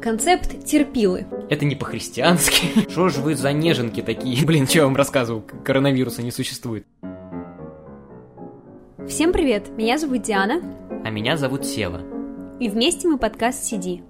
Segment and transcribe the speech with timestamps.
[0.00, 1.26] концепт терпилы.
[1.50, 2.88] Это не по-христиански.
[2.90, 4.44] Что ж вы за неженки такие?
[4.46, 5.42] Блин, что я вам рассказывал?
[5.64, 6.86] Коронавируса не существует.
[9.08, 10.62] Всем привет, меня зовут Диана.
[11.04, 12.02] А меня зовут Сева.
[12.60, 14.02] И вместе мы подкаст «Сиди».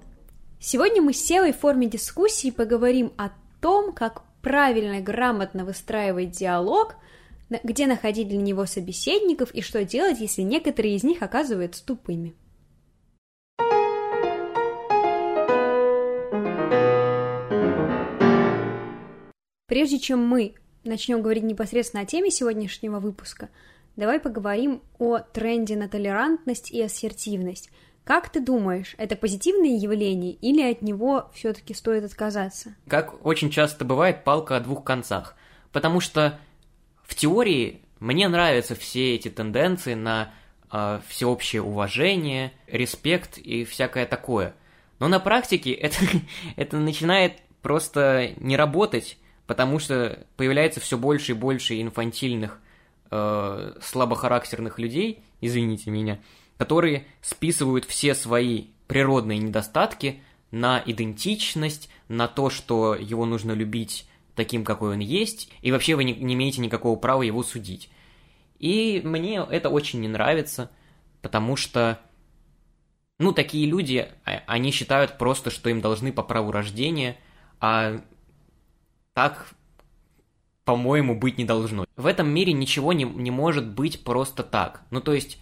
[0.59, 3.29] Сегодня мы с Севой в форме дискуссии поговорим о
[3.61, 6.95] том, как правильно и грамотно выстраивать диалог,
[7.63, 12.35] где находить для него собеседников и что делать, если некоторые из них оказываются тупыми.
[19.71, 23.47] Прежде чем мы начнем говорить непосредственно о теме сегодняшнего выпуска,
[23.95, 27.69] давай поговорим о тренде на толерантность и ассертивность.
[28.03, 32.75] Как ты думаешь, это позитивное явление или от него все-таки стоит отказаться?
[32.89, 35.37] Как очень часто бывает, палка о двух концах.
[35.71, 36.37] Потому что
[37.03, 40.33] в теории мне нравятся все эти тенденции на
[40.69, 44.53] э, всеобщее уважение, респект и всякое такое.
[44.99, 45.95] Но на практике это,
[46.57, 52.59] это начинает просто не работать, потому что появляется все больше и больше инфантильных,
[53.09, 56.19] э, слабохарактерных людей, извините меня,
[56.57, 60.21] которые списывают все свои природные недостатки
[60.51, 66.03] на идентичность, на то, что его нужно любить таким, какой он есть, и вообще вы
[66.03, 67.89] не, не имеете никакого права его судить.
[68.59, 70.69] И мне это очень не нравится,
[71.21, 71.99] потому что,
[73.17, 77.17] ну, такие люди, а, они считают просто, что им должны по праву рождения,
[77.59, 78.01] а
[79.13, 79.49] так,
[80.65, 81.85] по-моему, быть не должно.
[81.95, 84.83] В этом мире ничего не, не может быть просто так.
[84.91, 85.39] Ну, то есть,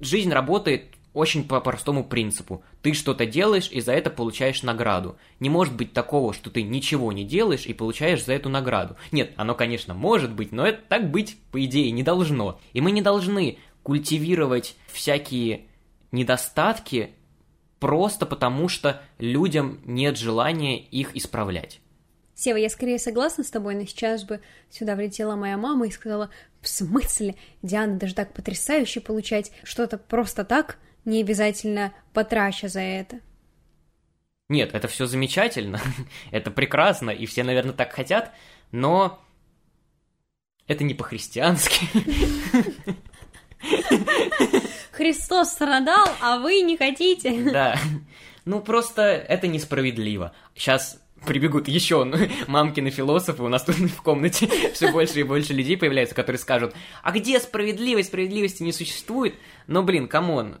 [0.00, 2.64] жизнь работает очень по простому принципу.
[2.80, 5.16] Ты что-то делаешь и за это получаешь награду.
[5.40, 8.96] Не может быть такого, что ты ничего не делаешь и получаешь за эту награду.
[9.10, 12.58] Нет, оно, конечно, может быть, но это так быть, по идее, не должно.
[12.72, 15.66] И мы не должны культивировать всякие
[16.12, 17.10] недостатки
[17.78, 21.81] просто потому, что людям нет желания их исправлять.
[22.34, 26.30] Сева, я скорее согласна с тобой, но сейчас бы сюда влетела моя мама и сказала,
[26.60, 33.20] в смысле, Диана, даже так потрясающе получать что-то просто так, не обязательно потрача за это.
[34.48, 35.80] Нет, это все замечательно,
[36.30, 38.32] это прекрасно, и все, наверное, так хотят,
[38.70, 39.22] но
[40.66, 41.86] это не по-христиански.
[44.92, 47.50] Христос страдал, а вы не хотите.
[47.50, 47.78] Да.
[48.44, 50.34] Ну, просто это несправедливо.
[50.54, 52.04] Сейчас прибегут еще
[52.46, 56.74] мамкины философы, у нас тут в комнате все больше и больше людей появляется, которые скажут,
[57.02, 59.34] а где справедливость, справедливости не существует?
[59.66, 60.60] Но, блин, come on,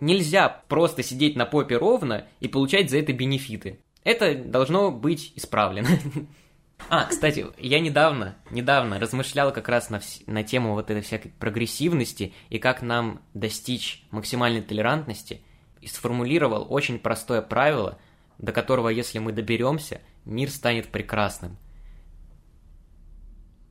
[0.00, 3.80] нельзя просто сидеть на попе ровно и получать за это бенефиты.
[4.04, 5.88] Это должно быть исправлено.
[6.88, 11.30] А, кстати, я недавно, недавно размышлял как раз на, вс- на тему вот этой всякой
[11.30, 15.42] прогрессивности и как нам достичь максимальной толерантности,
[15.80, 18.00] и сформулировал очень простое правило–
[18.42, 21.56] до которого, если мы доберемся, мир станет прекрасным.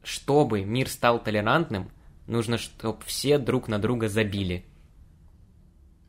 [0.01, 1.91] Чтобы мир стал толерантным,
[2.25, 4.65] нужно, чтобы все друг на друга забили.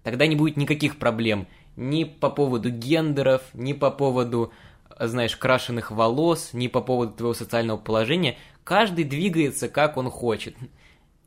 [0.05, 1.47] Тогда не будет никаких проблем
[1.77, 4.53] ни по поводу гендеров, ни по поводу,
[4.99, 8.39] знаешь, крашеных волос, ни по поводу твоего социального положения.
[8.63, 10.57] Каждый двигается, как он хочет.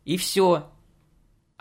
[0.05, 0.69] И все.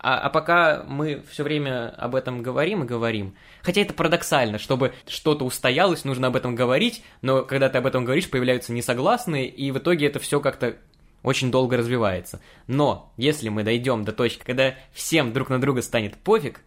[0.06, 4.92] А, а пока мы все время об этом говорим и говорим, хотя это парадоксально, чтобы
[5.06, 9.70] что-то устоялось, нужно об этом говорить, но когда ты об этом говоришь, появляются несогласные, и
[9.70, 10.76] в итоге это все как-то
[11.22, 12.42] очень долго развивается.
[12.66, 16.60] Но если мы дойдем до точки, когда всем друг на друга станет пофиг,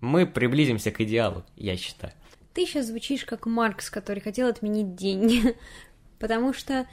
[0.00, 2.12] мы приблизимся к идеалу, я считаю.
[2.52, 5.54] Ты сейчас звучишь как Маркс, который хотел отменить деньги,
[6.18, 6.88] потому что,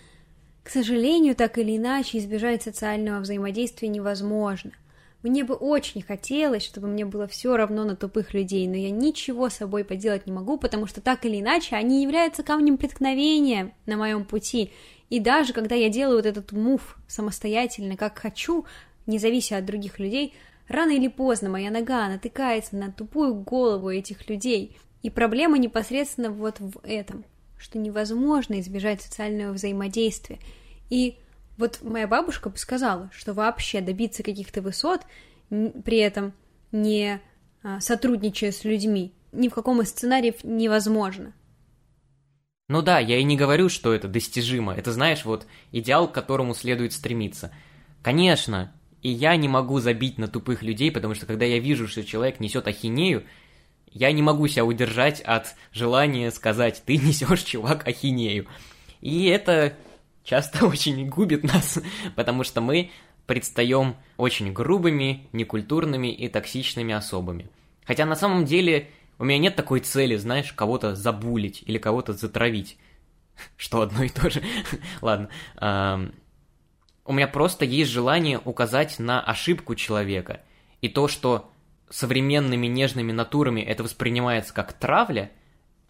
[0.64, 4.70] к сожалению, так или иначе избежать социального взаимодействия невозможно–
[5.22, 9.50] мне бы очень хотелось, чтобы мне было все равно на тупых людей, но я ничего
[9.50, 13.98] с собой поделать не могу, потому что так или иначе они являются камнем преткновения на
[13.98, 14.72] моем пути.
[15.10, 18.66] И даже когда я делаю вот этот мув самостоятельно, как хочу,
[19.08, 20.34] не завися от других людей,
[20.70, 24.78] рано или поздно моя нога натыкается на тупую голову этих людей.
[25.02, 27.26] И проблема непосредственно вот в этом,
[27.58, 30.40] что невозможно избежать социального взаимодействия.
[30.90, 31.18] И
[31.60, 35.02] вот моя бабушка бы сказала, что вообще добиться каких-то высот,
[35.50, 36.34] при этом
[36.72, 37.20] не
[37.62, 41.34] а, сотрудничая с людьми, ни в каком из сценариев невозможно.
[42.70, 44.74] Ну да, я и не говорю, что это достижимо.
[44.74, 47.52] Это, знаешь, вот идеал, к которому следует стремиться.
[48.02, 48.72] Конечно,
[49.02, 52.40] и я не могу забить на тупых людей, потому что когда я вижу, что человек
[52.40, 53.26] несет ахинею,
[53.92, 58.48] я не могу себя удержать от желания сказать, ты несешь, чувак, ахинею.
[59.02, 59.74] И это
[60.30, 61.80] часто очень губит нас,
[62.16, 62.92] потому что мы
[63.26, 67.50] предстаем очень грубыми, некультурными и токсичными особами.
[67.86, 68.90] Хотя на самом деле
[69.20, 72.78] У меня нет такой цели, знаешь, кого-то забулить или кого-то затравить.
[73.58, 74.42] Что одно и то же.
[75.02, 75.30] Ладно.
[77.04, 80.42] У меня просто есть желание указать на ошибку человека.
[80.80, 81.52] И то, что
[81.90, 85.32] современными нежными натурами это воспринимается как травля,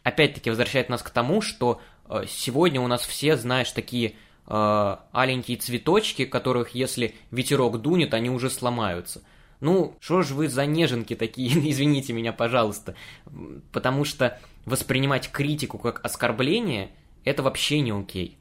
[0.01, 4.15] опять-таки возвращает нас к тому, что э, сегодня у нас все, знаешь, такие
[4.49, 9.21] э, аленькие цветочки, которых, если ветерок дунет, они уже сломаются.
[9.61, 12.95] Ну, что ж вы за неженки такие, извините меня, пожалуйста.
[13.71, 16.91] Потому что воспринимать критику как оскорбление–
[17.23, 18.37] это вообще не окей.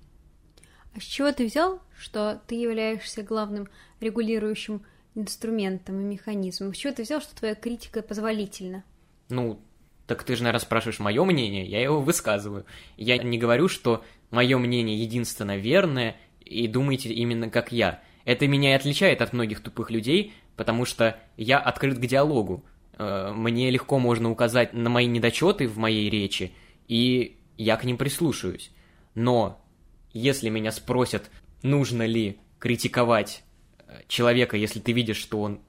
[0.95, 3.69] А с чего ты взял, что ты являешься главным
[4.01, 4.83] регулирующим
[5.15, 6.75] инструментом и механизмом?
[6.75, 8.85] С чего ты взял, что твоя критика позволительна?
[9.29, 9.61] Ну,
[10.07, 12.65] так ты же, наверное, спрашиваешь мое мнение, я его высказываю.
[12.97, 18.03] Я не говорю, что мое мнение единственно верное, и думаете именно как я.
[18.25, 22.65] Это меня и отличает от многих тупых людей, потому что я открыт к диалогу.
[22.99, 26.53] Э, мне легко можно указать на мои недочеты в моей речи,
[26.89, 28.71] и я к ним прислушаюсь.
[29.15, 29.65] Но
[30.13, 31.31] если меня спросят,
[31.63, 33.45] нужно ли критиковать
[33.79, 35.61] э, человека, если ты видишь, что он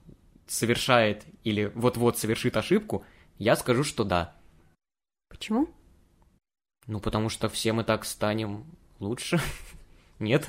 [0.48, 3.06] совершает или вот-вот совершит ошибку,
[3.38, 4.36] я скажу, что да.
[5.30, 5.70] Почему?
[6.90, 8.66] Ну, потому что все мы так станем
[9.00, 9.40] лучше.
[10.20, 10.48] Нет?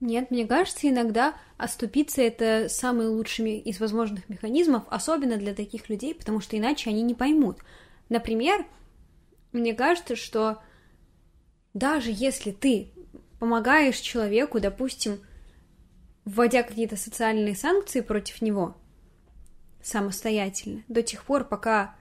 [0.00, 6.14] Нет, мне кажется, иногда оступиться это самый лучший из возможных механизмов, особенно для таких людей,
[6.14, 7.58] потому что иначе они не поймут.
[8.08, 8.64] Например,
[9.52, 10.62] мне кажется, что
[11.74, 12.90] даже если ты
[13.38, 15.20] помогаешь человеку, допустим,
[16.24, 18.78] вводя какие-то социальные санкции против него
[19.82, 21.97] самостоятельно, до тех пор, пока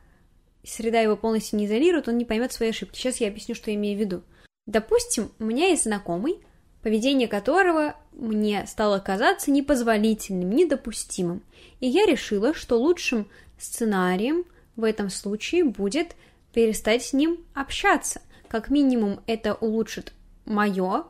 [0.69, 2.97] среда его полностью не изолирует, он не поймет свои ошибки.
[2.97, 4.23] Сейчас я объясню, что я имею в виду.
[4.65, 6.39] Допустим, у меня есть знакомый,
[6.81, 11.41] поведение которого мне стало казаться непозволительным, недопустимым.
[11.79, 13.27] И я решила, что лучшим
[13.57, 16.15] сценарием в этом случае будет
[16.53, 18.21] перестать с ним общаться.
[18.47, 20.13] Как минимум это улучшит
[20.45, 21.05] мое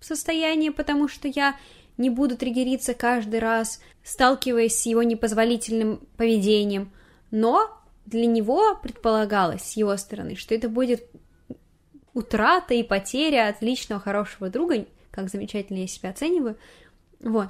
[0.00, 1.56] состояние, потому что я
[1.96, 6.90] не буду триггериться каждый раз, сталкиваясь с его непозволительным поведением.
[7.30, 7.70] Но
[8.08, 11.08] для него предполагалось с его стороны, что это будет
[12.14, 16.56] утрата и потеря отличного, хорошего друга, как замечательно я себя оцениваю.
[17.20, 17.48] Вот.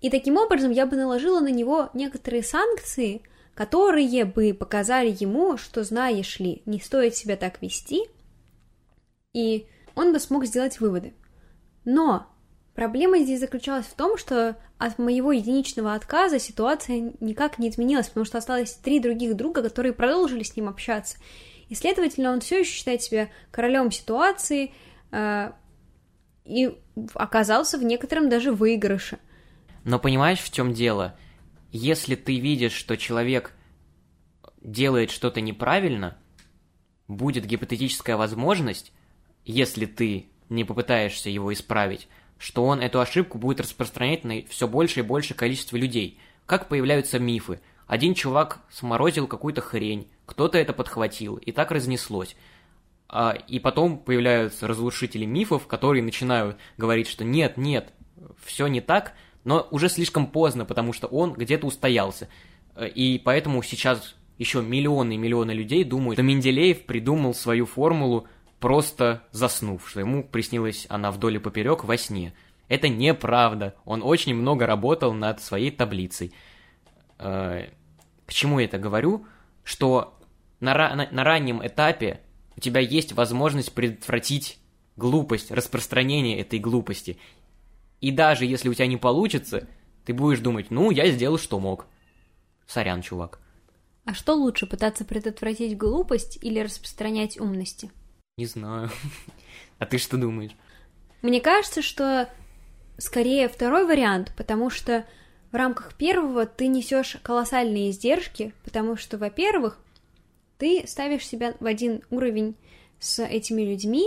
[0.00, 3.22] И таким образом я бы наложила на него некоторые санкции,
[3.54, 8.06] которые бы показали ему, что, знаешь ли, не стоит себя так вести,
[9.32, 11.14] и он бы смог сделать выводы.
[11.84, 12.26] Но
[12.74, 14.56] проблема здесь заключалась в том, что
[14.86, 19.92] от моего единичного отказа ситуация никак не изменилась, потому что осталось три других друга, которые
[19.92, 21.18] продолжили с ним общаться.
[21.68, 24.72] И, следовательно, он все еще считает себя королем ситуации
[25.12, 25.52] э,
[26.44, 26.76] и
[27.14, 29.18] оказался в некотором даже выигрыше.
[29.84, 31.16] Но понимаешь, в чем дело?
[31.70, 33.52] Если ты видишь, что человек
[34.60, 36.18] делает что-то неправильно,
[37.06, 38.92] будет гипотетическая возможность,
[39.44, 42.08] если ты не попытаешься его исправить,
[42.42, 46.18] что он эту ошибку будет распространять на все больше и больше количество людей.
[46.44, 47.60] Как появляются мифы.
[47.86, 52.34] Один чувак сморозил какую-то хрень, кто-то это подхватил, и так разнеслось.
[53.08, 57.92] А, и потом появляются разрушители мифов, которые начинают говорить, что нет, нет,
[58.44, 59.12] все не так,
[59.44, 62.28] но уже слишком поздно, потому что он где-то устоялся.
[62.76, 68.26] И поэтому сейчас еще миллионы и миллионы людей думают, что Менделеев придумал свою формулу
[68.62, 72.32] просто заснув, что ему приснилась она вдоль и поперек во сне.
[72.68, 73.74] Это неправда.
[73.84, 76.32] Он очень много работал над своей таблицей.
[77.18, 77.66] Э,
[78.24, 79.26] к чему я это говорю?
[79.64, 80.16] Что
[80.60, 82.20] на, на, на раннем этапе
[82.56, 84.60] у тебя есть возможность предотвратить
[84.96, 87.18] глупость, распространение этой глупости.
[88.00, 89.66] И даже если у тебя не получится,
[90.04, 91.86] ты будешь думать, ну, я сделал, что мог.
[92.68, 93.40] Сорян, чувак.
[94.04, 97.90] А что лучше, пытаться предотвратить глупость или распространять умности?
[98.38, 98.90] Не знаю.
[99.78, 100.52] А ты что думаешь?
[101.22, 102.28] Мне кажется, что
[102.96, 105.04] скорее второй вариант, потому что
[105.50, 109.78] в рамках первого ты несешь колоссальные издержки, потому что, во-первых,
[110.58, 112.54] ты ставишь себя в один уровень
[113.00, 114.04] с этими людьми,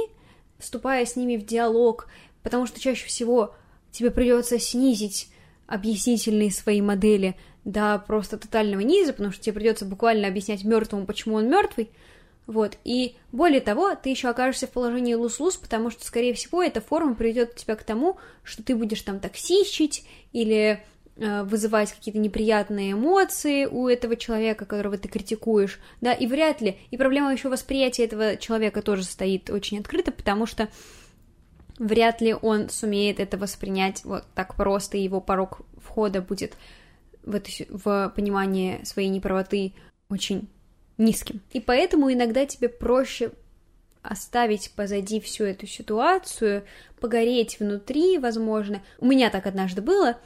[0.57, 2.07] вступая с ними в диалог,
[2.41, 3.53] потому что чаще всего
[3.91, 5.29] тебе придется снизить
[5.67, 11.35] объяснительные свои модели до просто тотального низа, потому что тебе придется буквально объяснять мертвому, почему
[11.35, 11.91] он мертвый,
[12.47, 16.79] вот, и более того, ты еще окажешься в положении лус-лус, потому что, скорее всего, эта
[16.79, 20.83] форма приведет тебя к тому, что ты будешь там токсичить или
[21.15, 26.77] э, вызывать какие-то неприятные эмоции у этого человека, которого ты критикуешь, да, и вряд ли,
[26.91, 30.69] и проблема еще восприятия этого человека тоже стоит очень открыто, потому что
[31.79, 36.53] вряд ли он сумеет это воспринять вот так просто, и его порог входа будет
[37.23, 39.73] в, это, в понимание своей неправоты
[40.09, 40.47] очень
[40.97, 41.41] низким.
[41.51, 43.31] И поэтому иногда тебе проще
[44.01, 46.65] оставить позади всю эту ситуацию,
[46.99, 48.83] погореть внутри, возможно.
[48.99, 50.17] У меня так однажды было.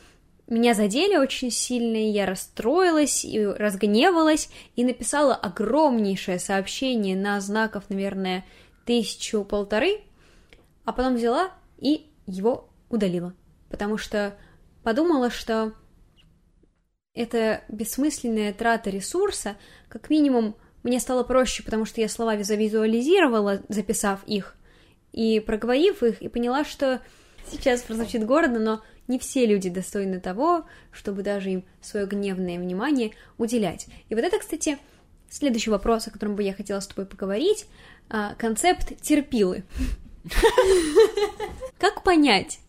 [0.47, 8.45] Меня задели очень сильно, я расстроилась и разгневалась, и написала огромнейшее сообщение на знаков, наверное,
[8.85, 10.01] тысячу-полторы,
[10.85, 13.33] а потом взяла и его удалила,
[13.69, 14.35] потому что
[14.81, 15.73] подумала, что
[17.19, 19.57] это бессмысленная трата ресурса,
[19.89, 24.55] как минимум мне стало проще, потому что я слова завизуализировала, записав их,
[25.11, 27.01] и проговорив их, и поняла, что
[27.51, 33.11] сейчас прозвучит гордо, но не все люди достойны того, чтобы даже им свое гневное внимание
[33.37, 33.87] уделять.
[34.07, 34.77] И вот это, кстати,
[35.29, 37.65] следующий вопрос, о котором бы я хотела с тобой поговорить,
[38.09, 39.63] а, концепт терпилы.
[41.79, 42.59] Как понять,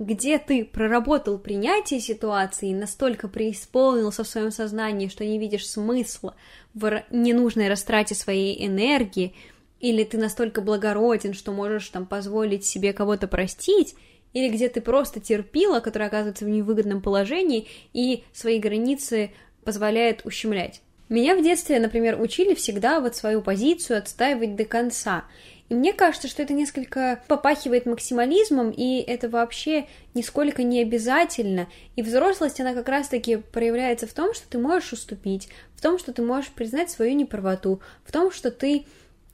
[0.00, 6.34] где ты проработал принятие ситуации, настолько преисполнился в своем сознании, что не видишь смысла
[6.72, 9.34] в ненужной растрате своей энергии,
[9.78, 13.94] или ты настолько благороден, что можешь там позволить себе кого-то простить,
[14.32, 19.32] или где ты просто терпила, которая оказывается в невыгодном положении и свои границы
[19.64, 20.80] позволяет ущемлять.
[21.10, 25.24] Меня в детстве, например, учили всегда вот свою позицию отстаивать до конца.
[25.70, 31.68] И мне кажется, что это несколько попахивает максимализмом, и это вообще нисколько не обязательно.
[31.94, 36.12] И взрослость, она как раз-таки проявляется в том, что ты можешь уступить, в том, что
[36.12, 38.84] ты можешь признать свою неправоту, в том, что ты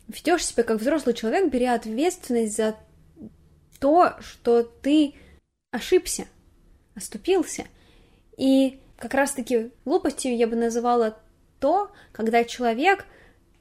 [0.09, 2.76] ведешь себя как взрослый человек, беря ответственность за
[3.81, 5.14] то, что ты
[5.71, 6.26] ошибся,
[6.95, 7.64] оступился.
[8.37, 11.16] И как раз-таки глупостью я бы называла
[11.61, 13.07] то, когда человек,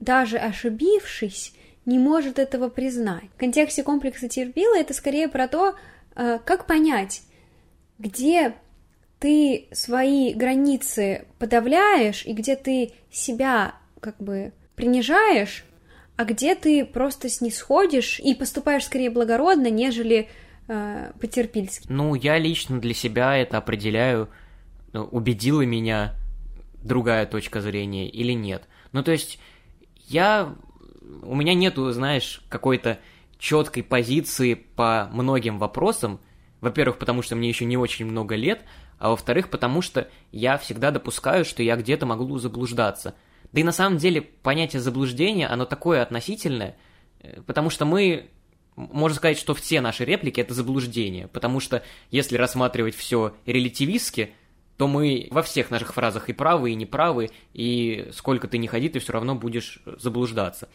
[0.01, 1.53] даже ошибившись,
[1.85, 3.25] не может этого признать.
[3.35, 5.75] В контексте комплекса терпила это скорее про то,
[6.15, 7.21] э, как понять,
[7.99, 8.55] где
[9.19, 15.65] ты свои границы подавляешь и где ты себя как бы принижаешь,
[16.15, 20.29] а где ты просто снисходишь и поступаешь скорее благородно, нежели
[20.67, 21.87] э, потерпильски.
[21.89, 24.29] Ну, я лично для себя это определяю,
[24.93, 26.15] э, убедила меня
[26.83, 28.63] другая точка зрения или нет.
[28.91, 29.39] Ну, то есть,
[30.07, 30.55] я
[31.23, 32.99] у меня нету, знаешь, какой-то
[33.37, 36.19] четкой позиции по многим вопросам.
[36.61, 38.61] Во-первых, потому что мне еще не очень много лет,
[38.97, 43.15] а во-вторых, потому что я всегда допускаю, что я где-то могу заблуждаться.
[43.51, 46.75] Да и на самом деле понятие заблуждения, оно такое относительное,
[47.19, 48.29] э, потому что мы,
[48.75, 54.31] можно сказать, что все наши реплики это заблуждение, потому что если рассматривать все релятивистски,
[54.77, 58.89] то мы во всех наших фразах и правы, и неправы, и сколько ты не ходи,
[58.89, 60.67] ты все равно будешь заблуждаться.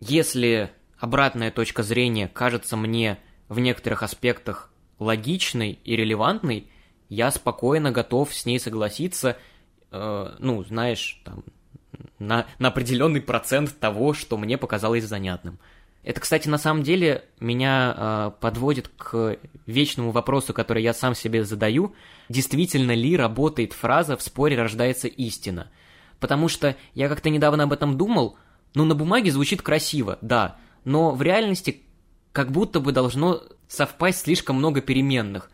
[0.00, 6.68] Если обратная точка зрения кажется мне в некоторых аспектах логичной и релевантной,
[7.08, 9.36] я спокойно готов с ней согласиться,
[9.90, 11.44] э, ну, знаешь, там,
[12.18, 15.58] на, на определенный процент того, что мне показалось занятным.
[16.02, 21.44] Это, кстати, на самом деле меня э, подводит к вечному вопросу, который я сам себе
[21.44, 21.94] задаю.
[22.28, 25.70] Действительно ли работает фраза «в споре рождается истина»?
[26.20, 28.36] Потому что я как-то недавно об этом думал,
[28.74, 31.82] ну, на бумаге звучит красиво, да, но в реальности
[32.32, 35.50] как будто бы должно совпасть слишком много переменных.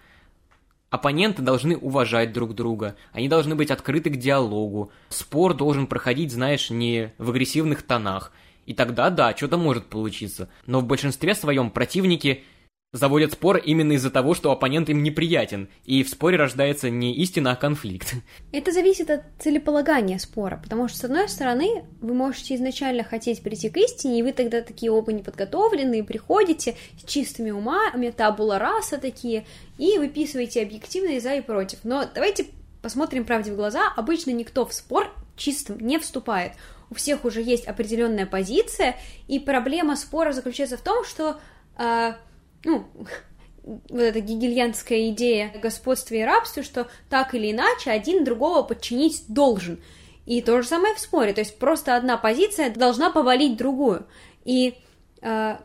[0.88, 6.70] Оппоненты должны уважать друг друга, они должны быть открыты к диалогу, спор должен проходить, знаешь,
[6.70, 8.32] не в агрессивных тонах.
[8.66, 10.48] И тогда, да, что-то может получиться.
[10.66, 12.44] Но в большинстве своем противники
[12.92, 17.52] заводят спор именно из-за того, что оппонент им неприятен, и в споре рождается не истина,
[17.52, 18.14] а конфликт.
[18.52, 23.70] Это зависит от целеполагания спора, потому что, с одной стороны, вы можете изначально хотеть прийти
[23.70, 29.46] к истине, и вы тогда такие оба неподготовленные, приходите с чистыми умами, табула раса такие,
[29.78, 31.78] и выписываете объективные за и против.
[31.84, 32.46] Но давайте
[32.82, 36.52] посмотрим правде в глаза, обычно никто в спор чистым не вступает.
[36.90, 38.96] У всех уже есть определенная позиция,
[39.28, 41.38] и проблема спора заключается в том, что
[41.78, 42.14] э,
[42.64, 42.86] ну,
[43.62, 49.82] вот эта гегельянская идея господства и рабства, что так или иначе один другого подчинить должен.
[50.26, 54.06] И то же самое в споре, то есть просто одна позиция должна повалить другую.
[54.44, 54.74] И
[55.22, 55.56] э,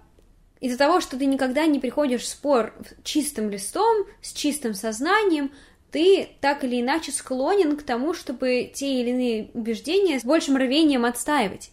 [0.59, 2.73] из-за того, что ты никогда не приходишь в спор
[3.03, 5.51] чистым листом, с чистым сознанием,
[5.91, 11.05] ты так или иначе склонен к тому, чтобы те или иные убеждения с большим рвением
[11.05, 11.71] отстаивать.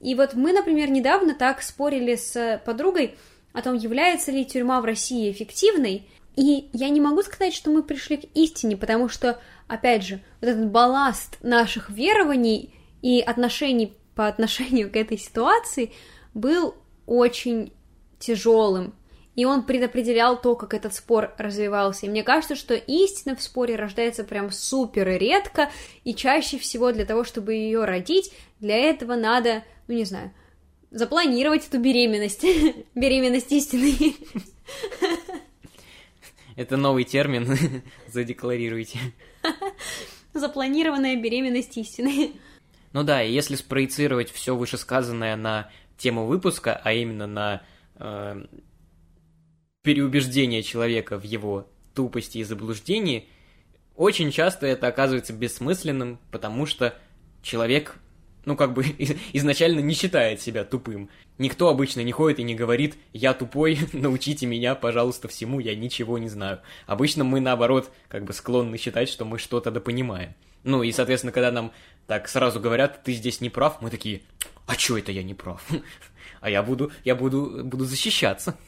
[0.00, 3.14] И вот мы, например, недавно так спорили с подругой,
[3.54, 6.06] о том, является ли тюрьма в России эффективной.
[6.36, 10.50] И я не могу сказать, что мы пришли к истине, потому что, опять же, вот
[10.50, 15.92] этот балласт наших верований и отношений по отношению к этой ситуации
[16.34, 16.74] был
[17.06, 17.72] очень
[18.18, 18.92] тяжелым.
[19.36, 22.06] и он предопределял то, как этот спор развивался.
[22.06, 25.70] И мне кажется, что истина в споре рождается прям супер редко,
[26.04, 30.32] и чаще всего для того, чтобы ее родить, для этого надо, ну не знаю,
[30.94, 32.44] запланировать эту беременность.
[32.94, 34.14] беременность истины.
[36.56, 37.58] Это новый термин,
[38.06, 38.98] задекларируйте.
[40.32, 42.32] Запланированная беременность истины.
[42.92, 47.62] Ну да, если спроецировать все вышесказанное на тему выпуска, а именно на
[47.96, 48.46] э,
[49.82, 53.28] переубеждение человека в его тупости и заблуждении,
[53.96, 56.96] очень часто это оказывается бессмысленным, потому что
[57.42, 57.96] человек,
[58.44, 58.84] ну, как бы
[59.32, 61.08] изначально не считает себя тупым.
[61.38, 66.18] Никто обычно не ходит и не говорит «я тупой, научите меня, пожалуйста, всему, я ничего
[66.18, 66.60] не знаю».
[66.86, 70.34] Обычно мы, наоборот, как бы склонны считать, что мы что-то допонимаем.
[70.62, 71.72] Ну, и, соответственно, когда нам
[72.06, 74.22] так сразу говорят «ты здесь не прав», мы такие
[74.66, 75.62] «а чё это я не прав?»
[76.40, 78.58] А я буду, я буду, буду защищаться.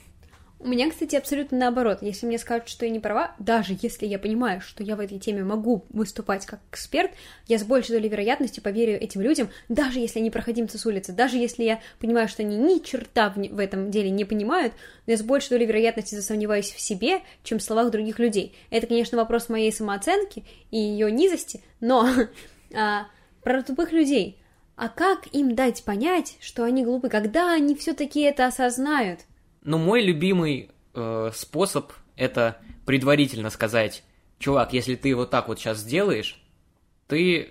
[0.58, 1.98] У меня, кстати, абсолютно наоборот.
[2.00, 5.18] Если мне скажут, что я не права, даже если я понимаю, что я в этой
[5.18, 7.10] теме могу выступать как эксперт,
[7.46, 11.36] я с большей долей вероятности поверю этим людям, даже если они проходимцы с улицы, даже
[11.36, 14.72] если я понимаю, что они ни черта в, этом деле не понимают,
[15.06, 18.56] но я с большей долей вероятности засомневаюсь в себе, чем в словах других людей.
[18.70, 22.08] Это, конечно, вопрос моей самооценки и ее низости, но
[22.74, 23.08] а,
[23.42, 24.40] про тупых людей.
[24.74, 29.20] А как им дать понять, что они глупы, когда они все-таки это осознают?
[29.66, 34.04] Ну, мой любимый э, способ это предварительно сказать,
[34.38, 36.40] чувак, если ты вот так вот сейчас сделаешь,
[37.08, 37.50] ты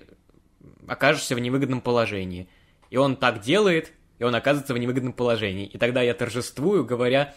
[0.88, 2.48] окажешься в невыгодном положении.
[2.90, 5.66] И он так делает, и он оказывается в невыгодном положении.
[5.66, 7.36] И тогда я торжествую, говоря,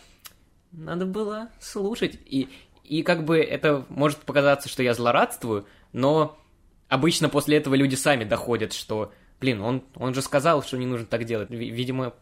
[0.70, 2.16] надо было слушать.
[2.24, 2.48] И,
[2.84, 6.38] и как бы это может показаться, что я злорадствую, но
[6.86, 11.06] обычно после этого люди сами доходят, что, блин, он, он же сказал, что не нужно
[11.06, 11.50] так делать.
[11.50, 12.14] Видимо,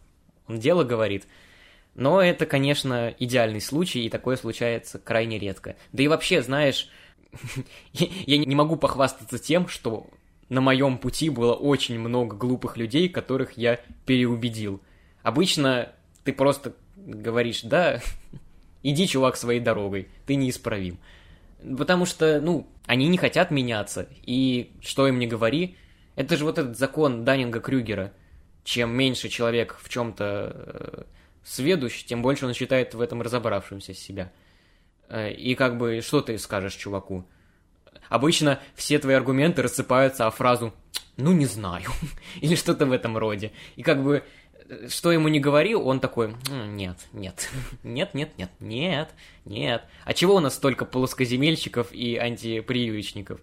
[0.46, 1.26] он дело говорит.
[1.96, 5.76] Но это, конечно, идеальный случай, и такое случается крайне редко.
[5.92, 6.90] Да и вообще, знаешь,
[7.92, 10.06] я не могу похвастаться тем, что
[10.50, 14.82] на моем пути было очень много глупых людей, которых я переубедил.
[15.22, 15.90] Обычно
[16.22, 18.02] ты просто говоришь, да,
[18.82, 20.98] иди, чувак, своей дорогой, ты неисправим.
[21.78, 25.78] Потому что, ну, они не хотят меняться, и что им не говори,
[26.14, 28.12] это же вот этот закон Даннинга-Крюгера.
[28.64, 31.02] Чем меньше человек в чем-то э,
[31.46, 34.32] сведущ, тем больше он считает в этом разобравшимся себя.
[35.08, 37.24] Э, и как бы, что ты скажешь чуваку?
[38.08, 40.74] Обычно все твои аргументы рассыпаются о фразу
[41.16, 41.90] «ну, не знаю»
[42.40, 43.52] или что-то в этом роде.
[43.76, 44.24] И как бы,
[44.68, 47.48] э, что ему не говори, он такой «нет, нет,
[47.84, 49.08] нет, нет, нет, нет,
[49.44, 49.84] нет».
[50.04, 53.40] А чего у нас столько плоскоземельщиков и антиприючников?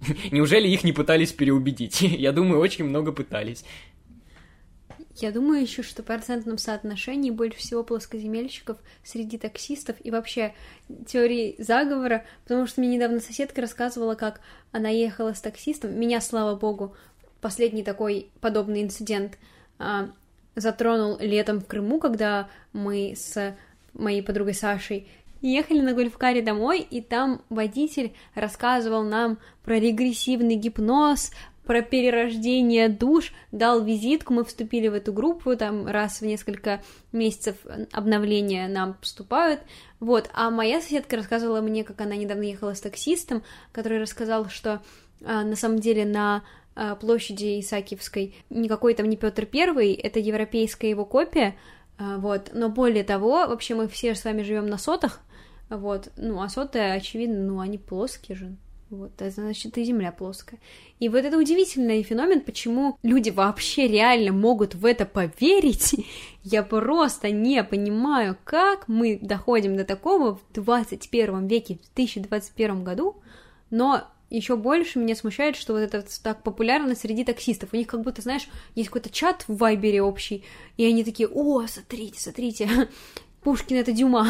[0.30, 2.00] Неужели их не пытались переубедить?
[2.00, 3.64] Я думаю, очень много пытались.
[5.16, 10.54] Я думаю еще, что в процентном соотношении больше всего плоскоземельщиков среди таксистов и вообще
[11.06, 14.40] теории заговора, потому что мне недавно соседка рассказывала, как
[14.72, 15.98] она ехала с таксистом.
[15.98, 16.96] Меня, слава богу,
[17.40, 19.38] последний такой подобный инцидент
[19.78, 20.10] а,
[20.56, 23.56] затронул летом в Крыму, когда мы с
[23.92, 25.06] моей подругой Сашей
[25.40, 31.32] ехали на гольфкаре домой, и там водитель рассказывал нам про регрессивный гипноз,
[31.66, 37.56] про перерождение душ, дал визитку, мы вступили в эту группу, там раз в несколько месяцев
[37.92, 39.60] обновления нам поступают,
[40.00, 44.82] вот, а моя соседка рассказывала мне, как она недавно ехала с таксистом, который рассказал, что
[45.24, 50.90] а, на самом деле на а, площади Исаакиевской никакой там не Петр Первый, это европейская
[50.90, 51.56] его копия,
[51.96, 55.20] а, вот, но более того, вообще мы все с вами живем на сотах,
[55.70, 58.56] вот, ну, а соты, очевидно, ну, они плоские же,
[58.90, 60.60] вот, это значит, и Земля плоская.
[61.00, 65.96] И вот это удивительный феномен, почему люди вообще реально могут в это поверить.
[66.42, 73.16] Я просто не понимаю, как мы доходим до такого в 21 веке, в 2021 году,
[73.70, 77.70] но еще больше меня смущает, что вот это так популярно среди таксистов.
[77.72, 80.44] У них как будто, знаешь, есть какой-то чат в Вайбере общий,
[80.76, 82.88] и они такие, о, смотрите, смотрите,
[83.42, 84.26] Пушкин это Дюма.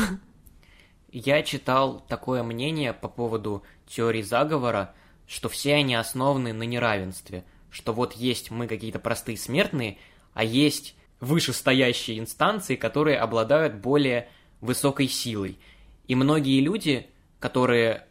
[1.16, 4.96] Я читал такое мнение по поводу теории заговора,
[5.29, 9.98] что все они основаны на неравенстве, что вот есть мы какие-то простые смертные,
[10.33, 14.29] а есть вышестоящие инстанции, которые обладают более
[14.61, 15.57] высокой силой.
[16.09, 17.07] И многие люди,
[17.38, 18.09] которые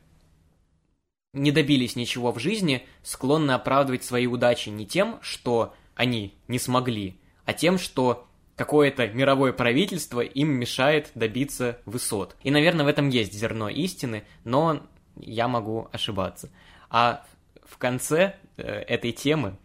[1.34, 7.20] не добились ничего в жизни, склонны оправдывать свои удачи не тем, что они не смогли,
[7.44, 12.36] а тем, что какое-то мировое правительство им мешает добиться высот.
[12.44, 14.86] И, наверное, в этом есть зерно истины, но
[15.16, 16.50] я могу ошибаться.
[16.90, 17.26] А
[17.64, 19.58] в конце э, этой темы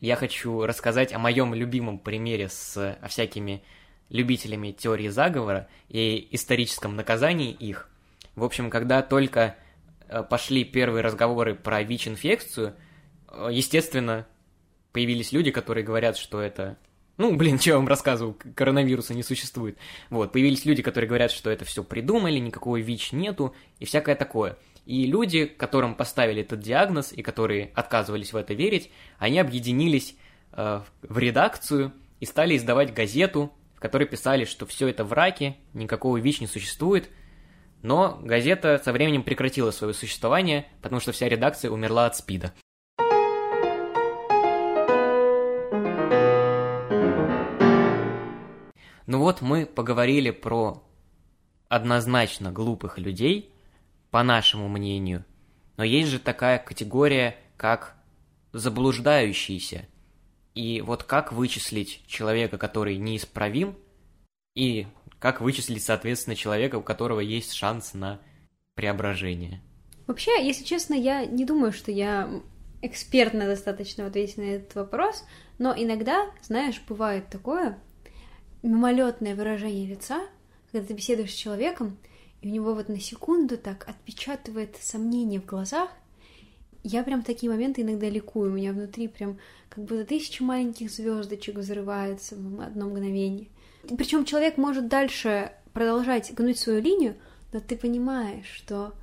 [0.00, 3.62] я хочу рассказать о моем любимом примере с всякими
[4.08, 7.88] любителями теории заговора и историческом наказании их.
[8.34, 9.56] В общем, когда только
[10.08, 12.74] э, пошли первые разговоры про ВИЧ-инфекцию,
[13.28, 14.26] э, естественно,
[14.92, 16.78] появились люди, которые говорят, что это...
[17.18, 19.76] Ну, блин, что я вам рассказывал, коронавируса не существует.
[20.08, 24.56] Вот, появились люди, которые говорят, что это все придумали, никакого ВИЧ нету и всякое такое.
[24.86, 30.16] И люди, которым поставили этот диагноз и которые отказывались в это верить, они объединились
[30.52, 36.16] э, в редакцию и стали издавать газету, в которой писали, что все это враки, никакого
[36.16, 37.10] ВИЧ не существует.
[37.82, 42.52] Но газета со временем прекратила свое существование, потому что вся редакция умерла от СПИДа.
[49.06, 50.82] Ну вот мы поговорили про
[51.68, 53.52] однозначно глупых людей,
[54.12, 55.24] по нашему мнению.
[55.76, 57.96] Но есть же такая категория, как
[58.52, 59.88] заблуждающийся.
[60.54, 63.74] И вот как вычислить человека, который неисправим,
[64.54, 64.86] и
[65.18, 68.20] как вычислить, соответственно, человека, у которого есть шанс на
[68.74, 69.62] преображение?
[70.06, 72.28] Вообще, если честно, я не думаю, что я
[72.82, 75.24] экспертно достаточно ответить на этот вопрос,
[75.58, 77.78] но иногда, знаешь, бывает такое
[78.62, 80.20] мимолетное выражение лица,
[80.70, 81.98] когда ты беседуешь с человеком,
[82.40, 85.90] и у него вот на секунду так отпечатывает сомнение в глазах.
[86.82, 91.56] Я прям такие моменты иногда ликую, у меня внутри прям как будто тысячи маленьких звездочек
[91.56, 93.48] взрываются в одно мгновение.
[93.96, 97.16] Причем человек может дальше продолжать гнуть свою линию,
[97.52, 98.94] но ты понимаешь, что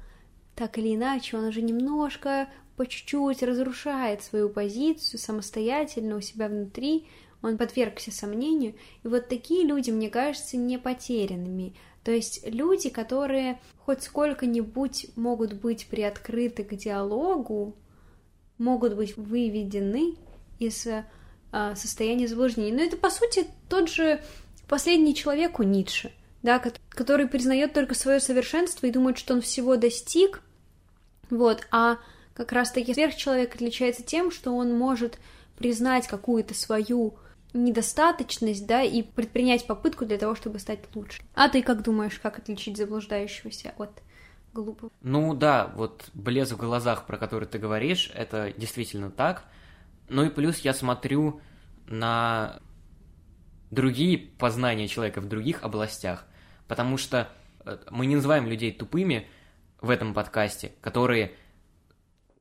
[0.55, 7.07] так или иначе он уже немножко по чуть-чуть разрушает свою позицию самостоятельно у себя внутри,
[7.41, 11.73] он подвергся сомнению, и вот такие люди, мне кажется, не потерянными,
[12.03, 17.75] то есть люди, которые хоть сколько-нибудь могут быть приоткрыты к диалогу,
[18.57, 20.15] могут быть выведены
[20.59, 20.87] из
[21.51, 22.73] а, состояния заблуждения.
[22.73, 24.23] Но это, по сути, тот же
[24.67, 29.75] последний человек у Ницше, да, который признает только свое совершенство и думает, что он всего
[29.75, 30.41] достиг,
[31.29, 31.97] вот, а
[32.33, 35.19] как раз-таки сверхчеловек отличается тем, что он может
[35.57, 37.15] признать какую-то свою
[37.53, 41.21] недостаточность, да, и предпринять попытку для того, чтобы стать лучше.
[41.33, 44.01] А ты как думаешь, как отличить заблуждающегося от
[44.53, 44.91] глупого?
[45.01, 49.43] Ну да, вот блеск в глазах, про который ты говоришь, это действительно так.
[50.09, 51.41] Ну и плюс я смотрю
[51.87, 52.59] на
[53.71, 56.25] другие познания человека в других областях,
[56.67, 57.29] потому что
[57.65, 59.27] э, мы не называем людей тупыми
[59.81, 61.33] в этом подкасте, которые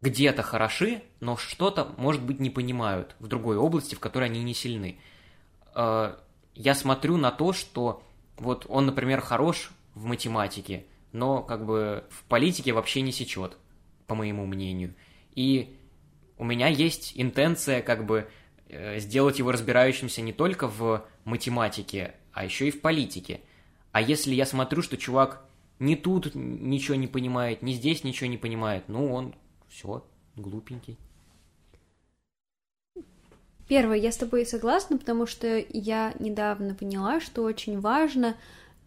[0.00, 4.54] где-то хороши, но что-то, может быть, не понимают в другой области, в которой они не
[4.54, 4.98] сильны.
[5.74, 6.16] Э,
[6.54, 8.02] я смотрю на то, что
[8.36, 13.56] вот он, например, хорош в математике, но как бы в политике вообще не сечет,
[14.06, 14.94] по моему мнению.
[15.34, 15.76] И
[16.36, 18.28] у меня есть интенция как бы
[18.68, 23.40] э, сделать его разбирающимся не только в математике, а еще и в политике.
[23.90, 25.44] А если я смотрю, что чувак
[25.80, 29.34] ни тут ничего не понимает, ни здесь ничего не понимает, ну он
[29.78, 30.02] все,
[30.36, 30.96] глупенький.
[33.68, 38.36] Первое, я с тобой согласна, потому что я недавно поняла, что очень важно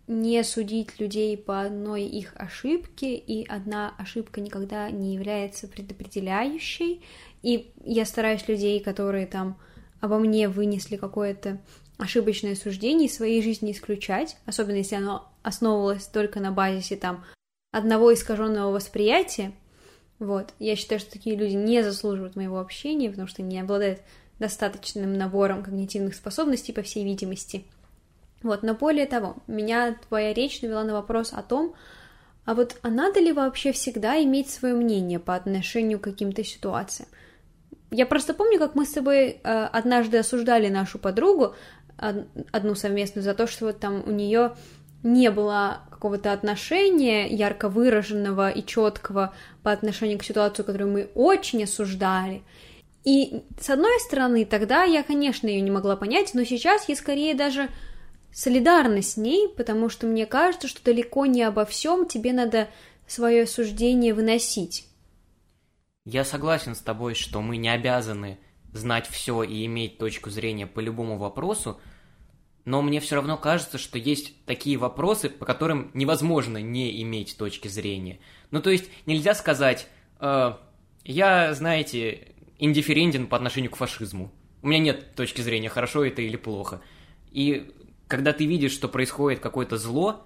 [0.07, 7.01] не судить людей по одной их ошибке, и одна ошибка никогда не является предопределяющей.
[7.43, 9.57] И я стараюсь людей, которые там
[10.01, 11.61] обо мне вынесли какое-то
[11.97, 17.23] ошибочное суждение, из своей жизни исключать, особенно если оно основывалось только на базисе там
[17.71, 19.53] одного искаженного восприятия,
[20.21, 20.53] вот.
[20.59, 24.01] Я считаю, что такие люди не заслуживают моего общения, потому что не обладают
[24.37, 27.65] достаточным набором когнитивных способностей, по всей видимости.
[28.43, 31.73] Вот, но более того, меня твоя речь навела на вопрос о том,
[32.45, 37.09] а вот а надо ли вообще всегда иметь свое мнение по отношению к каким-то ситуациям?
[37.89, 41.55] Я просто помню, как мы с тобой э, однажды осуждали нашу подругу,
[41.97, 44.55] одну совместную, за то, что вот там у нее
[45.01, 51.63] не было какого-то отношения ярко выраженного и четкого по отношению к ситуации, которую мы очень
[51.63, 52.41] осуждали.
[53.03, 57.35] И с одной стороны, тогда я, конечно, ее не могла понять, но сейчас я скорее
[57.35, 57.69] даже
[58.33, 62.67] солидарна с ней, потому что мне кажется, что далеко не обо всем тебе надо
[63.05, 64.87] свое суждение выносить.
[66.03, 68.39] Я согласен с тобой, что мы не обязаны
[68.73, 71.79] знать все и иметь точку зрения по любому вопросу,
[72.65, 77.67] но мне все равно кажется, что есть такие вопросы, по которым невозможно не иметь точки
[77.67, 78.19] зрения.
[78.51, 79.87] Ну, то есть нельзя сказать,
[80.19, 80.53] э,
[81.03, 84.31] я, знаете, индифферентен по отношению к фашизму.
[84.61, 86.81] У меня нет точки зрения, хорошо это или плохо.
[87.31, 87.73] И
[88.07, 90.25] когда ты видишь, что происходит какое-то зло,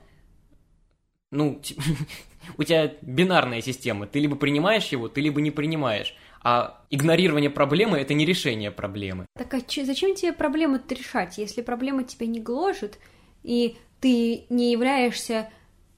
[1.32, 1.62] ну,
[2.58, 6.16] у тебя бинарная система, ты либо принимаешь его, ты либо не принимаешь.
[6.48, 9.26] А игнорирование проблемы– это не решение проблемы.
[9.36, 11.40] Так а че, зачем тебе проблему решать?
[11.40, 13.00] Если проблема тебя не гложет,
[13.42, 15.50] и ты не являешься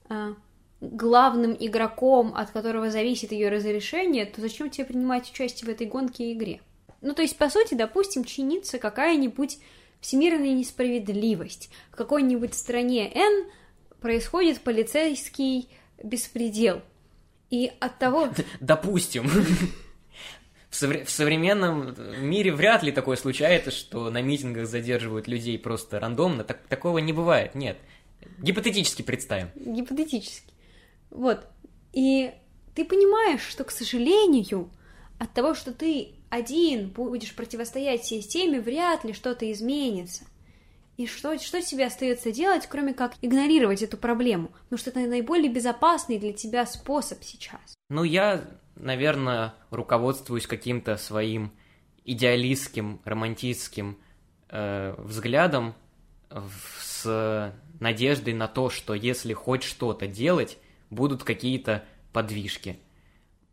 [0.07, 0.35] а,
[0.79, 6.31] главным игроком, от которого зависит ее разрешение, то зачем тебе принимать участие в этой гонке
[6.31, 6.61] и игре?
[7.01, 9.59] Ну, то есть, по сути, допустим, чинится какая-нибудь
[9.99, 11.69] всемирная несправедливость.
[11.91, 13.47] В какой-нибудь стране N
[13.99, 15.67] происходит полицейский
[16.01, 16.83] беспредел.
[17.49, 18.29] И от того...
[18.61, 19.29] Допустим.
[20.69, 25.99] В, совре- в современном мире вряд ли такое случается, что на митингах задерживают людей просто
[25.99, 26.43] рандомно.
[26.43, 27.77] Так, такого не бывает, нет.
[28.39, 29.49] Гипотетически представим.
[29.55, 30.53] Гипотетически.
[31.09, 31.45] Вот.
[31.93, 32.31] И
[32.75, 34.69] ты понимаешь, что, к сожалению,
[35.19, 40.25] от того, что ты один будешь противостоять системе, вряд ли что-то изменится.
[40.97, 44.49] И что, что тебе остается делать, кроме как игнорировать эту проблему?
[44.63, 47.75] Потому что это наиболее безопасный для тебя способ сейчас.
[47.89, 48.43] Ну, я,
[48.79, 51.51] наверное, руководствуюсь каким-то своим
[52.03, 53.97] идеалистским, романтическим
[54.49, 55.75] э, взглядом
[56.79, 60.57] с надеждой на то, что если хоть что-то делать,
[60.89, 62.79] будут какие-то подвижки.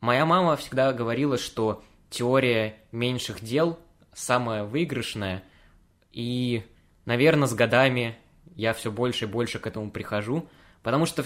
[0.01, 3.79] Моя мама всегда говорила, что теория меньших дел
[4.13, 5.43] самая выигрышная,
[6.13, 6.63] и,
[7.07, 8.17] наверное, с годами
[8.55, 10.49] я все больше и больше к этому прихожу,
[10.83, 11.25] потому что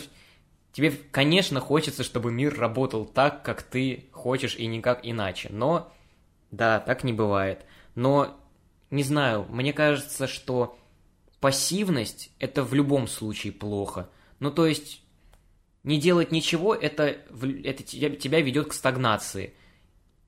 [0.78, 5.92] тебе, конечно, хочется, чтобы мир работал так, как ты хочешь, и никак иначе, но,
[6.52, 7.66] да, так не бывает.
[7.96, 8.38] Но,
[8.92, 10.78] не знаю, мне кажется, что
[11.40, 14.08] пассивность– это в любом случае плохо.
[14.38, 15.02] Ну, то есть,
[15.82, 17.06] не делать ничего, это,
[17.64, 19.54] это тебя, тебя ведет к стагнации.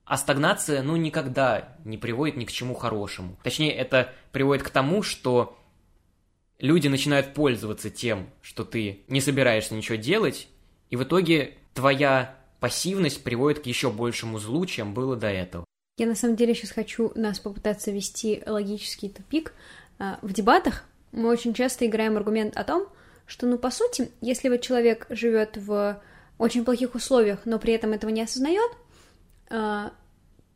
[0.03, 3.37] А стагнация, ну, никогда не приводит ни к чему хорошему.
[3.41, 5.57] Точнее, это приводит к тому, что
[6.61, 10.47] люди начинают пользоваться тем, что ты не собираешься ничего делать,
[10.89, 15.65] и в итоге твоя пассивность приводит к еще большему злу, чем было до этого.
[15.97, 19.53] Я на самом деле сейчас хочу нас попытаться вести логический тупик.
[19.99, 22.87] А, в дебатах мы очень часто играем аргумент о том,
[23.25, 26.01] что, ну, по сути, если вот человек живет в
[26.37, 28.71] очень плохих условиях, но при этом этого не осознает
[29.49, 29.89] э,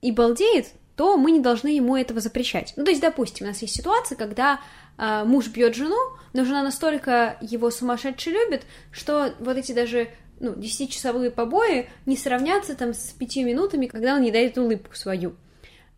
[0.01, 2.73] и балдеет, то мы не должны ему этого запрещать.
[2.75, 4.61] Ну, то есть, допустим, у нас есть ситуация, когда
[4.97, 5.97] муж бьет жену,
[6.33, 12.75] но жена настолько его сумасшедше любит, что вот эти даже ну, 10-часовые побои не сравнятся
[12.75, 15.35] там с пятью минутами, когда он не дает улыбку свою.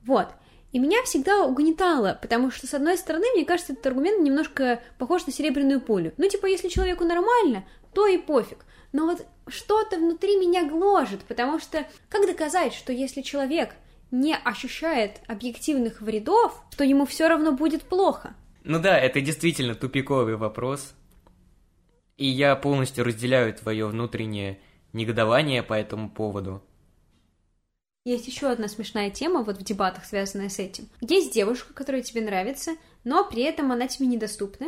[0.06, 0.28] Вот.
[0.72, 5.26] И меня всегда угнетало, потому что, с одной стороны, мне кажется, этот аргумент немножко похож
[5.26, 6.14] на серебряную пулю.
[6.18, 8.66] Ну, типа, если человеку нормально, то и пофиг.
[8.92, 13.76] Но вот что-то внутри меня гложет, потому что как доказать, что если человек
[14.12, 18.36] не ощущает объективных вредов, то ему все равно будет плохо?
[18.70, 20.94] Ну да, это действительно тупиковый вопрос.
[22.18, 24.60] И я полностью разделяю твое внутреннее
[24.92, 26.62] негодование по этому поводу.
[28.04, 30.90] Есть еще одна смешная тема вот в дебатах, связанная с этим.
[31.00, 32.76] Есть девушка, которая тебе нравится,
[33.06, 34.68] но при этом она тебе недоступна,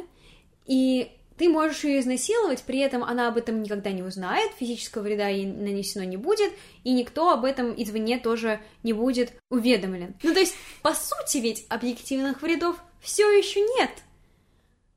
[0.66, 5.28] и ты можешь ее изнасиловать, при этом она об этом никогда не узнает, физического вреда
[5.28, 6.54] ей нанесено не будет,
[6.86, 10.16] и никто об этом извне тоже не будет уведомлен.
[10.24, 13.92] Ну, то есть, по сути ведь объективных вредов все еще нет.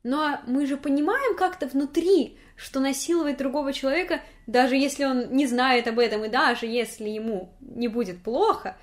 [0.03, 5.87] Но мы же понимаем как-то внутри, что насиловать другого человека, даже если он не знает
[5.87, 8.77] об этом, и даже если ему не будет плохо,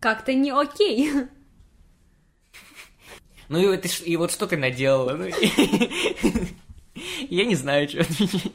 [0.00, 1.12] как-то не окей.
[3.48, 5.12] Ну и, ты, и вот что ты наделала?
[5.12, 5.26] Ну,
[7.28, 8.52] я не знаю, что ответить.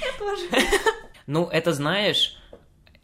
[0.00, 0.48] Я тоже.
[1.26, 2.36] Ну, это знаешь,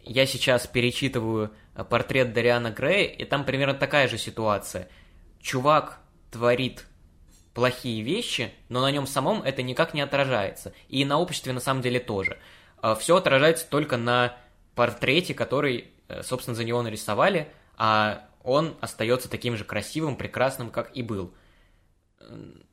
[0.02, 1.52] я сейчас перечитываю
[1.88, 4.88] портрет Дариана Грея, и там примерно такая же ситуация.
[5.40, 6.00] Чувак
[6.30, 6.86] творит
[7.54, 10.72] плохие вещи, но на нем самом это никак не отражается.
[10.88, 12.38] И на обществе на самом деле тоже.
[12.78, 14.36] А, Все отражается только на
[14.74, 20.96] портрете, который, э, собственно, за него нарисовали, а он остается таким же красивым, прекрасным, как
[20.96, 21.34] и был.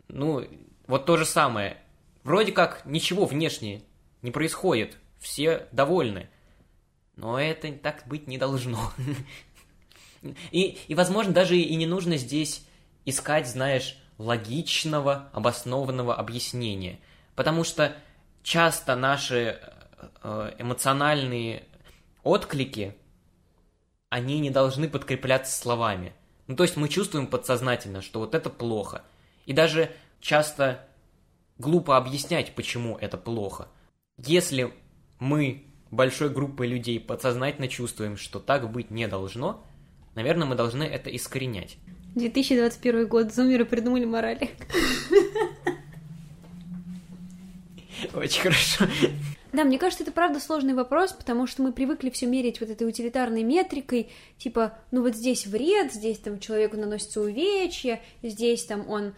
[0.08, 0.47] Ну,
[0.86, 1.77] вот то же самое.
[2.23, 3.84] Вроде как ничего внешне
[4.21, 6.30] не происходит, все довольны.
[7.15, 8.91] Но это так быть не должно.
[10.51, 12.65] И, и возможно, даже и не нужно здесь
[13.05, 16.99] искать, знаешь, логичного, обоснованного объяснения.
[17.35, 17.95] Потому что
[18.43, 19.59] часто наши
[20.23, 21.63] э, эмоциональные
[22.23, 22.95] отклики,
[24.09, 26.13] они не должны подкрепляться словами.
[26.47, 29.03] Ну, то есть мы чувствуем подсознательно, что вот это плохо.
[29.45, 30.87] И даже часто
[31.57, 33.67] глупо объяснять, почему это плохо.
[34.17, 34.73] Если
[35.19, 39.63] мы большой группой людей подсознательно чувствуем, что так быть не должно,
[40.17, 41.77] наверное, мы должны это искоренять.
[42.15, 44.49] 2021 год, зумеры придумали морали.
[48.13, 48.86] Очень хорошо.
[49.53, 52.88] Да, мне кажется, это правда сложный вопрос, потому что мы привыкли все мерить вот этой
[52.88, 59.13] утилитарной метрикой, типа, ну вот здесь вред, здесь там человеку наносится увечье, здесь там он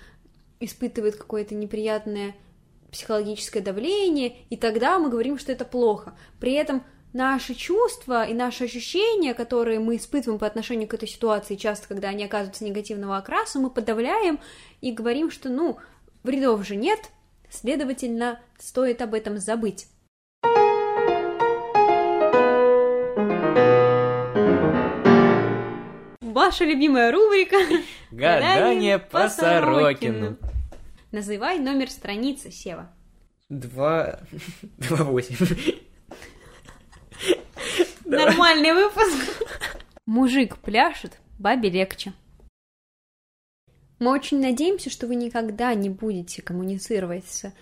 [0.60, 2.36] испытывает какое-то неприятное
[2.92, 6.14] психологическое давление, и тогда мы говорим, что это плохо.
[6.40, 11.56] При этом наши чувства и наши ощущения, которые мы испытываем по отношению к этой ситуации,
[11.56, 14.40] часто, когда они оказываются негативного окраса, мы подавляем
[14.82, 15.78] и говорим, что, ну,
[16.24, 17.00] вредов же нет,
[17.50, 19.88] следовательно, стоит об этом забыть.
[26.22, 27.58] Ваша любимая рубрика
[28.12, 30.38] Гадание по Сорокину.
[31.12, 32.92] Называй номер страницы, Сева.
[33.50, 34.20] Два...
[34.78, 35.36] Два восемь.
[38.10, 39.46] Нормальный выпуск.
[40.08, 42.14] Мужик пляшет, бабе легче.
[44.00, 47.54] Мы очень надеемся, что вы никогда не будете коммуницировать с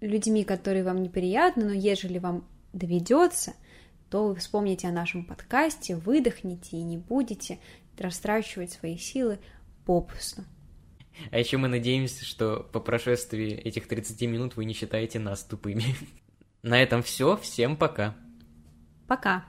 [0.00, 3.52] людьми, которые вам неприятны, но ежели вам доведется,
[4.08, 7.58] то вы вспомните о нашем подкасте, выдохните и не будете
[7.98, 9.40] растрачивать свои силы
[9.84, 10.42] попусту.
[11.30, 15.84] А еще мы надеемся, что по прошествии этих 30 минут вы не считаете нас тупыми.
[16.62, 17.36] На этом все.
[17.36, 18.16] Всем пока.
[19.06, 19.44] Пока.